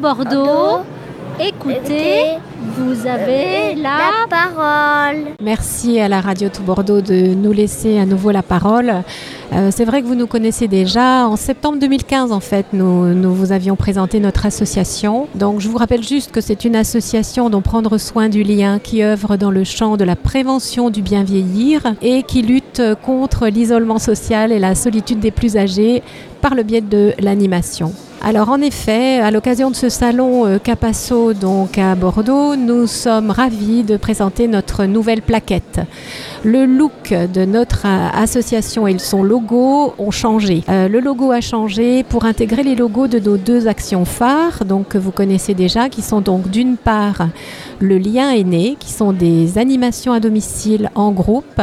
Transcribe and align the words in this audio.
Bordeaux, 0.00 0.82
écoutez, 1.40 2.36
vous 2.76 3.06
avez 3.06 3.74
la... 3.76 4.26
parole. 4.28 5.32
Merci 5.40 6.00
à 6.00 6.08
la 6.08 6.20
radio 6.20 6.48
Tout 6.48 6.62
Bordeaux 6.62 7.00
de 7.00 7.34
nous 7.34 7.52
laisser 7.52 7.98
à 7.98 8.06
nouveau 8.06 8.30
la 8.30 8.42
parole. 8.42 9.02
Euh, 9.52 9.70
c'est 9.70 9.84
vrai 9.84 10.02
que 10.02 10.06
vous 10.06 10.14
nous 10.14 10.26
connaissez 10.26 10.68
déjà. 10.68 11.26
En 11.26 11.36
septembre 11.36 11.78
2015, 11.78 12.32
en 12.32 12.40
fait, 12.40 12.66
nous, 12.72 13.14
nous 13.14 13.34
vous 13.34 13.52
avions 13.52 13.76
présenté 13.76 14.20
notre 14.20 14.46
association. 14.46 15.28
Donc, 15.34 15.60
je 15.60 15.68
vous 15.68 15.78
rappelle 15.78 16.02
juste 16.02 16.32
que 16.32 16.40
c'est 16.40 16.64
une 16.64 16.76
association 16.76 17.50
dont 17.50 17.62
prendre 17.62 17.98
soin 17.98 18.28
du 18.28 18.42
lien 18.42 18.78
qui 18.78 19.02
œuvre 19.02 19.36
dans 19.36 19.50
le 19.50 19.64
champ 19.64 19.96
de 19.96 20.04
la 20.04 20.16
prévention 20.16 20.90
du 20.90 21.02
bien 21.02 21.22
vieillir 21.24 21.94
et 22.02 22.22
qui 22.22 22.42
lutte 22.42 22.82
contre 23.02 23.48
l'isolement 23.48 23.98
social 23.98 24.52
et 24.52 24.58
la 24.58 24.74
solitude 24.74 25.20
des 25.20 25.30
plus 25.30 25.56
âgés 25.56 26.02
par 26.40 26.54
le 26.54 26.62
biais 26.62 26.80
de 26.80 27.12
l'animation. 27.20 27.92
Alors 28.26 28.48
en 28.48 28.62
effet, 28.62 29.20
à 29.20 29.30
l'occasion 29.30 29.70
de 29.70 29.76
ce 29.76 29.90
salon 29.90 30.46
euh, 30.46 30.58
Capasso 30.58 31.34
donc 31.34 31.76
à 31.76 31.94
Bordeaux, 31.94 32.56
nous 32.56 32.86
sommes 32.86 33.30
ravis 33.30 33.82
de 33.82 33.98
présenter 33.98 34.48
notre 34.48 34.86
nouvelle 34.86 35.20
plaquette. 35.20 35.80
Le 36.46 36.66
look 36.66 37.08
de 37.10 37.46
notre 37.46 37.86
euh, 37.86 38.08
association 38.12 38.86
et 38.86 38.98
son 38.98 39.22
logo 39.22 39.94
ont 39.96 40.10
changé. 40.10 40.62
Euh, 40.68 40.88
le 40.88 41.00
logo 41.00 41.30
a 41.30 41.40
changé 41.40 42.02
pour 42.02 42.26
intégrer 42.26 42.62
les 42.62 42.74
logos 42.74 43.06
de 43.06 43.18
nos 43.18 43.38
deux 43.38 43.66
actions 43.66 44.04
phares, 44.04 44.66
donc 44.66 44.88
que 44.88 44.98
vous 44.98 45.10
connaissez 45.10 45.54
déjà, 45.54 45.88
qui 45.88 46.02
sont 46.02 46.20
donc 46.20 46.50
d'une 46.50 46.76
part 46.76 47.28
le 47.80 47.96
lien 47.96 48.30
aîné, 48.30 48.76
qui 48.78 48.92
sont 48.92 49.14
des 49.14 49.56
animations 49.56 50.12
à 50.12 50.20
domicile 50.20 50.90
en 50.94 51.12
groupe 51.12 51.62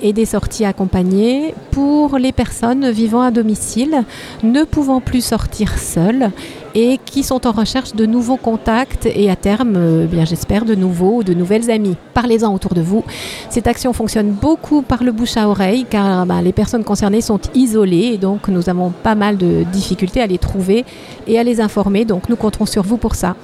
et 0.00 0.12
des 0.12 0.26
sorties 0.26 0.64
accompagnées 0.64 1.54
pour 1.70 2.18
les 2.18 2.32
personnes 2.32 2.90
vivant 2.90 3.22
à 3.22 3.30
domicile, 3.30 4.02
ne 4.42 4.64
pouvant 4.64 5.00
plus 5.00 5.24
sortir 5.24 5.78
seules 5.78 6.30
et 6.76 7.00
qui 7.02 7.22
sont 7.22 7.46
en 7.46 7.52
recherche 7.52 7.94
de 7.94 8.04
nouveaux 8.04 8.36
contacts 8.36 9.06
et 9.06 9.30
à 9.30 9.34
terme, 9.34 9.74
euh, 9.76 10.06
bien 10.06 10.26
j'espère, 10.26 10.66
de 10.66 10.74
nouveaux 10.74 11.16
ou 11.16 11.24
de 11.24 11.32
nouvelles 11.32 11.70
amies. 11.70 11.96
Parlez-en 12.12 12.52
autour 12.52 12.74
de 12.74 12.82
vous. 12.82 13.02
Cette 13.48 13.66
action 13.66 13.94
fonctionne 13.94 14.30
beaucoup 14.30 14.82
par 14.82 15.02
le 15.02 15.10
bouche 15.10 15.38
à 15.38 15.48
oreille 15.48 15.86
car 15.88 16.26
bah, 16.26 16.42
les 16.42 16.52
personnes 16.52 16.84
concernées 16.84 17.22
sont 17.22 17.40
isolées 17.54 18.10
et 18.12 18.18
donc 18.18 18.48
nous 18.48 18.68
avons 18.68 18.90
pas 18.90 19.14
mal 19.14 19.38
de 19.38 19.64
difficultés 19.72 20.20
à 20.20 20.26
les 20.26 20.36
trouver 20.36 20.84
et 21.26 21.38
à 21.38 21.44
les 21.44 21.62
informer. 21.62 22.04
Donc 22.04 22.28
nous 22.28 22.36
compterons 22.36 22.66
sur 22.66 22.82
vous 22.82 22.98
pour 22.98 23.14
ça. 23.14 23.36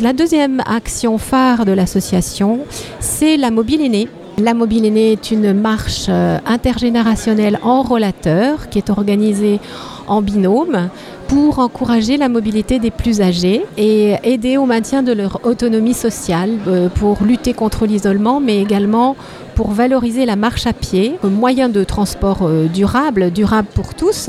La 0.00 0.12
deuxième 0.12 0.60
action 0.66 1.18
phare 1.18 1.66
de 1.66 1.72
l'association, 1.72 2.58
c'est 2.98 3.36
la 3.36 3.52
mobile 3.52 3.80
aînée. 3.80 4.08
La 4.38 4.52
Mobile 4.52 4.84
Aînée 4.84 5.12
est 5.12 5.30
une 5.30 5.54
marche 5.54 6.06
euh, 6.10 6.36
intergénérationnelle 6.44 7.58
en 7.62 7.80
rollateur 7.80 8.68
qui 8.68 8.76
est 8.76 8.90
organisée 8.90 9.60
en 10.08 10.20
binôme 10.20 10.90
pour 11.28 11.58
encourager 11.58 12.16
la 12.16 12.28
mobilité 12.28 12.78
des 12.78 12.90
plus 12.90 13.20
âgés 13.20 13.64
et 13.76 14.14
aider 14.22 14.56
au 14.56 14.66
maintien 14.66 15.02
de 15.02 15.12
leur 15.12 15.40
autonomie 15.44 15.94
sociale, 15.94 16.50
euh, 16.66 16.88
pour 16.88 17.22
lutter 17.22 17.52
contre 17.52 17.86
l'isolement, 17.86 18.40
mais 18.40 18.60
également 18.60 19.16
pour 19.54 19.70
valoriser 19.70 20.26
la 20.26 20.36
marche 20.36 20.66
à 20.66 20.72
pied, 20.72 21.18
moyen 21.22 21.68
de 21.68 21.82
transport 21.82 22.42
euh, 22.42 22.66
durable, 22.66 23.30
durable 23.30 23.68
pour 23.74 23.94
tous, 23.94 24.28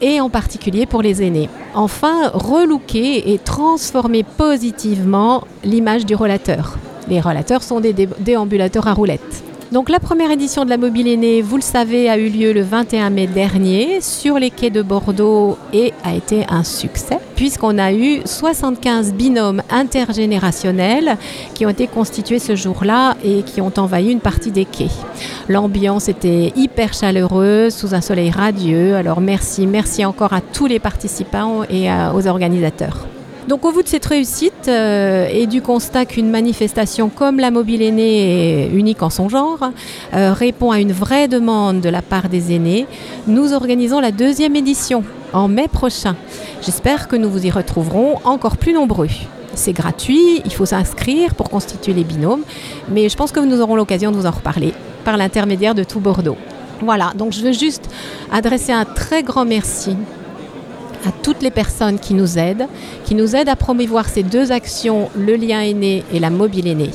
et 0.00 0.20
en 0.20 0.28
particulier 0.28 0.86
pour 0.86 1.02
les 1.02 1.22
aînés. 1.22 1.48
Enfin, 1.74 2.30
relooker 2.34 3.32
et 3.32 3.38
transformer 3.38 4.24
positivement 4.24 5.44
l'image 5.64 6.04
du 6.04 6.14
rollateur. 6.14 6.76
Les 7.08 7.20
rollateurs 7.20 7.62
sont 7.62 7.80
des 7.80 7.92
déambulateurs 7.92 8.88
à 8.88 8.94
roulettes. 8.94 9.44
Donc 9.74 9.88
la 9.88 9.98
première 9.98 10.30
édition 10.30 10.64
de 10.64 10.70
la 10.70 10.76
Mobile 10.76 11.08
Aînée, 11.08 11.42
vous 11.42 11.56
le 11.56 11.62
savez, 11.62 12.08
a 12.08 12.16
eu 12.16 12.28
lieu 12.28 12.52
le 12.52 12.62
21 12.62 13.10
mai 13.10 13.26
dernier 13.26 14.00
sur 14.00 14.38
les 14.38 14.50
quais 14.50 14.70
de 14.70 14.82
Bordeaux 14.82 15.58
et 15.72 15.92
a 16.04 16.14
été 16.14 16.46
un 16.48 16.62
succès 16.62 17.18
puisqu'on 17.34 17.76
a 17.78 17.92
eu 17.92 18.20
75 18.24 19.14
binômes 19.14 19.62
intergénérationnels 19.70 21.16
qui 21.54 21.66
ont 21.66 21.70
été 21.70 21.88
constitués 21.88 22.38
ce 22.38 22.54
jour-là 22.54 23.16
et 23.24 23.42
qui 23.42 23.60
ont 23.60 23.72
envahi 23.76 24.12
une 24.12 24.20
partie 24.20 24.52
des 24.52 24.64
quais. 24.64 24.90
L'ambiance 25.48 26.08
était 26.08 26.52
hyper 26.54 26.94
chaleureuse 26.94 27.74
sous 27.74 27.96
un 27.96 28.00
soleil 28.00 28.30
radieux. 28.30 28.94
Alors 28.94 29.20
merci, 29.20 29.66
merci 29.66 30.04
encore 30.04 30.34
à 30.34 30.40
tous 30.40 30.66
les 30.66 30.78
participants 30.78 31.64
et 31.68 31.88
aux 32.14 32.28
organisateurs. 32.28 33.08
Donc 33.48 33.66
au 33.66 33.72
bout 33.72 33.82
de 33.82 33.88
cette 33.88 34.06
réussite 34.06 34.68
euh, 34.68 35.28
et 35.30 35.46
du 35.46 35.60
constat 35.60 36.06
qu'une 36.06 36.30
manifestation 36.30 37.10
comme 37.10 37.38
la 37.38 37.50
Mobile 37.50 37.82
Aînée 37.82 38.70
unique 38.72 39.02
en 39.02 39.10
son 39.10 39.28
genre, 39.28 39.70
euh, 40.14 40.32
répond 40.32 40.70
à 40.70 40.80
une 40.80 40.92
vraie 40.92 41.28
demande 41.28 41.82
de 41.82 41.90
la 41.90 42.00
part 42.00 42.30
des 42.30 42.54
aînés, 42.54 42.86
nous 43.26 43.52
organisons 43.52 44.00
la 44.00 44.12
deuxième 44.12 44.56
édition 44.56 45.04
en 45.34 45.48
mai 45.48 45.68
prochain. 45.68 46.16
J'espère 46.62 47.06
que 47.06 47.16
nous 47.16 47.28
vous 47.28 47.44
y 47.44 47.50
retrouverons 47.50 48.16
encore 48.24 48.56
plus 48.56 48.72
nombreux. 48.72 49.08
C'est 49.52 49.74
gratuit, 49.74 50.40
il 50.46 50.52
faut 50.52 50.66
s'inscrire 50.66 51.34
pour 51.34 51.50
constituer 51.50 51.92
les 51.92 52.04
binômes, 52.04 52.44
mais 52.88 53.10
je 53.10 53.16
pense 53.16 53.30
que 53.30 53.40
nous 53.40 53.60
aurons 53.60 53.76
l'occasion 53.76 54.10
de 54.10 54.16
vous 54.16 54.26
en 54.26 54.30
reparler 54.30 54.72
par 55.04 55.18
l'intermédiaire 55.18 55.74
de 55.74 55.84
tout 55.84 56.00
Bordeaux. 56.00 56.38
Voilà, 56.80 57.12
donc 57.14 57.32
je 57.32 57.42
veux 57.42 57.52
juste 57.52 57.90
adresser 58.32 58.72
un 58.72 58.86
très 58.86 59.22
grand 59.22 59.44
merci 59.44 59.96
à 61.06 61.12
toutes 61.22 61.42
les 61.42 61.50
personnes 61.50 61.98
qui 61.98 62.14
nous 62.14 62.38
aident, 62.38 62.66
qui 63.04 63.14
nous 63.14 63.36
aident 63.36 63.48
à 63.48 63.56
promouvoir 63.56 64.08
ces 64.08 64.22
deux 64.22 64.52
actions, 64.52 65.10
le 65.16 65.36
lien 65.36 65.60
aîné 65.60 66.04
et 66.12 66.18
la 66.18 66.30
mobile 66.30 66.66
aînée. 66.66 66.90